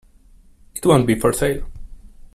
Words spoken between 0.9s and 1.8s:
be for sale.